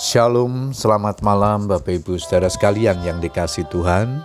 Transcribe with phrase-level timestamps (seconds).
[0.00, 4.24] Shalom, selamat malam Bapak Ibu Saudara sekalian yang dikasih Tuhan.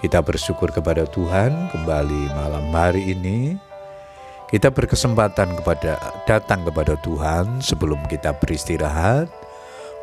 [0.00, 3.60] Kita bersyukur kepada Tuhan kembali malam hari ini.
[4.48, 9.28] Kita berkesempatan kepada datang kepada Tuhan sebelum kita beristirahat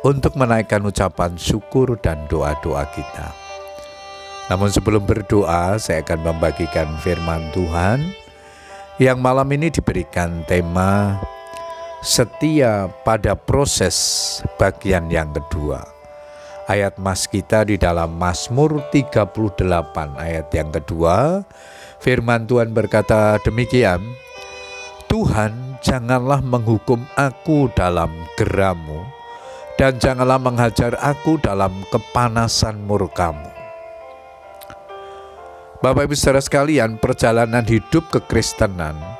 [0.06, 3.34] untuk menaikkan ucapan syukur dan doa-doa kita.
[4.46, 8.14] Namun sebelum berdoa, saya akan membagikan firman Tuhan
[9.02, 11.18] yang malam ini diberikan tema
[11.98, 13.96] setia pada proses
[14.54, 15.82] bagian yang kedua.
[16.68, 19.32] Ayat mas kita di dalam Mazmur 38
[20.20, 21.42] ayat yang kedua,
[21.98, 24.04] firman Tuhan berkata demikian,
[25.08, 29.00] Tuhan janganlah menghukum aku dalam geramu,
[29.80, 33.48] dan janganlah menghajar aku dalam kepanasan murkamu.
[35.80, 39.17] Bapak ibu saudara sekalian, perjalanan hidup kekristenan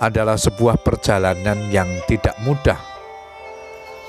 [0.00, 2.78] adalah sebuah perjalanan yang tidak mudah.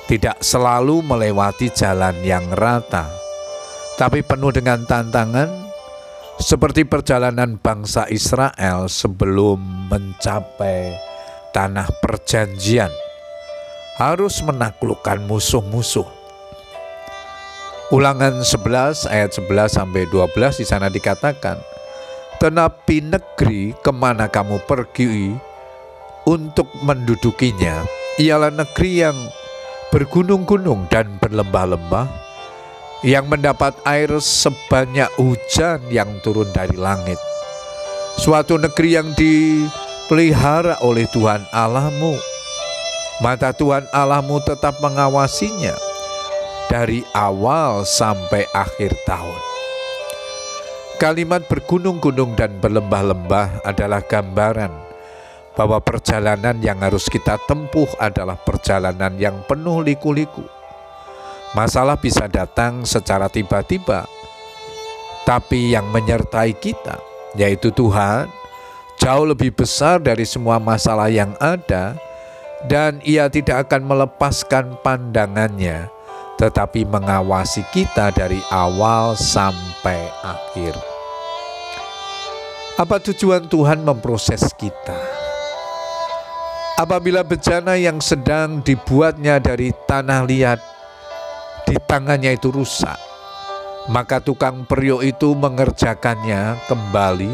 [0.07, 3.07] Tidak selalu melewati jalan yang rata,
[3.95, 5.47] tapi penuh dengan tantangan
[6.41, 10.91] seperti perjalanan bangsa Israel sebelum mencapai
[11.53, 12.91] tanah perjanjian.
[13.95, 16.09] Harus menaklukkan musuh-musuh.
[17.93, 21.61] Ulangan 11 ayat 11 sampai 12 di sana dikatakan,
[22.41, 25.37] Tenapi negeri ke mana kamu pergi
[26.23, 27.83] untuk mendudukinya
[28.21, 29.17] ialah negeri yang
[29.93, 32.09] bergunung-gunung dan berlembah-lembah,
[33.05, 37.19] yang mendapat air sebanyak hujan yang turun dari langit.
[38.17, 42.17] Suatu negeri yang dipelihara oleh Tuhan Allahmu.
[43.21, 45.77] Mata Tuhan Allahmu tetap mengawasinya
[46.69, 49.41] dari awal sampai akhir tahun.
[50.97, 54.92] Kalimat bergunung-gunung dan berlembah-lembah adalah gambaran
[55.53, 60.45] bahwa perjalanan yang harus kita tempuh adalah perjalanan yang penuh liku-liku.
[61.53, 64.09] Masalah bisa datang secara tiba-tiba,
[65.23, 66.97] tapi yang menyertai kita,
[67.37, 68.25] yaitu Tuhan,
[68.97, 71.93] jauh lebih besar dari semua masalah yang ada,
[72.65, 75.93] dan Ia tidak akan melepaskan pandangannya,
[76.41, 80.73] tetapi mengawasi kita dari awal sampai akhir.
[82.81, 85.22] Apa tujuan Tuhan memproses kita?
[86.73, 90.57] Apabila bencana yang sedang dibuatnya dari tanah liat
[91.69, 92.97] di tangannya itu rusak,
[93.93, 97.33] maka tukang periuk itu mengerjakannya kembali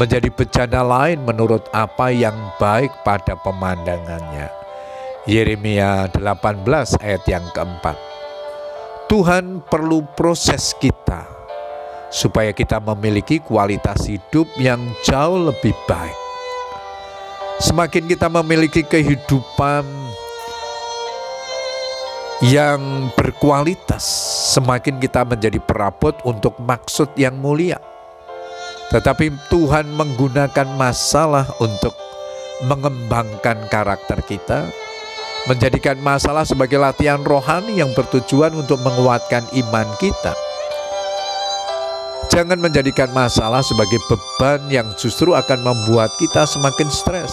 [0.00, 4.48] menjadi bencana lain menurut apa yang baik pada pemandangannya.
[5.28, 6.64] Yeremia 18
[7.04, 8.00] ayat yang keempat.
[9.12, 11.28] Tuhan perlu proses kita
[12.08, 16.23] supaya kita memiliki kualitas hidup yang jauh lebih baik
[17.62, 19.86] Semakin kita memiliki kehidupan
[22.42, 24.02] yang berkualitas,
[24.58, 27.78] semakin kita menjadi perabot untuk maksud yang mulia.
[28.90, 31.94] Tetapi Tuhan menggunakan masalah untuk
[32.66, 34.66] mengembangkan karakter kita,
[35.46, 40.34] menjadikan masalah sebagai latihan rohani yang bertujuan untuk menguatkan iman kita
[42.32, 47.32] Jangan menjadikan masalah sebagai beban yang justru akan membuat kita semakin stres.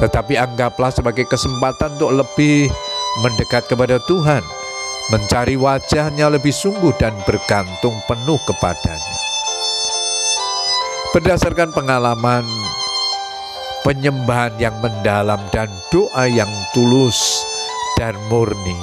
[0.00, 2.72] Tetapi anggaplah sebagai kesempatan untuk lebih
[3.20, 4.40] mendekat kepada Tuhan,
[5.12, 9.18] mencari wajahnya lebih sungguh dan bergantung penuh kepadanya.
[11.12, 12.48] Berdasarkan pengalaman
[13.84, 17.44] penyembahan yang mendalam dan doa yang tulus
[18.00, 18.80] dan murni,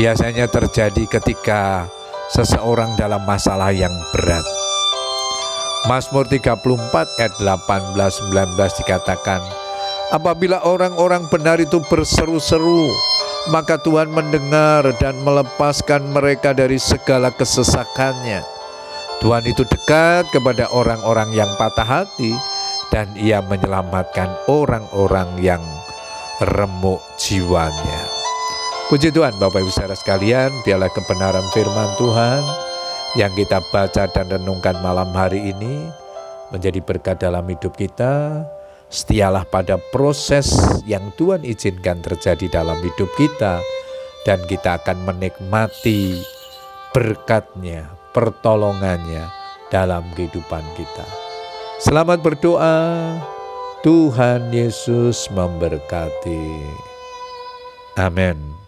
[0.00, 1.92] biasanya terjadi ketika
[2.32, 4.44] seseorang dalam masalah yang berat.
[5.84, 9.42] Mazmur 34 ayat 18-19 dikatakan,
[10.12, 12.92] Apabila orang-orang benar itu berseru-seru,
[13.48, 18.44] maka Tuhan mendengar dan melepaskan mereka dari segala kesesakannya.
[19.24, 22.36] Tuhan itu dekat kepada orang-orang yang patah hati
[22.92, 25.64] dan ia menyelamatkan orang-orang yang
[26.44, 28.11] remuk jiwanya.
[28.92, 32.44] Puji Tuhan Bapak Ibu saudara sekalian, biarlah kebenaran firman Tuhan
[33.16, 35.88] yang kita baca dan renungkan malam hari ini
[36.52, 38.44] menjadi berkat dalam hidup kita.
[38.92, 40.52] Setialah pada proses
[40.84, 43.64] yang Tuhan izinkan terjadi dalam hidup kita
[44.28, 46.20] dan kita akan menikmati
[46.92, 49.24] berkatnya, pertolongannya
[49.72, 51.08] dalam kehidupan kita.
[51.80, 52.76] Selamat berdoa.
[53.80, 56.44] Tuhan Yesus memberkati.
[57.96, 58.61] Amin.